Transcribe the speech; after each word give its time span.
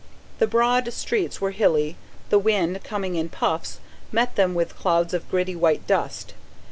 The 0.39 0.47
broad 0.47 0.91
streets 0.93 1.39
were 1.39 1.51
hilly; 1.51 1.95
the 2.31 2.39
wind, 2.39 2.83
coming 2.83 3.13
in 3.17 3.29
puffs, 3.29 3.77
met 4.11 4.35
them 4.35 4.55
with 4.55 4.75
clouds 4.75 5.13
of 5.13 5.29
gritty 5.29 5.55
white 5.55 5.85
dust. 5.85 6.33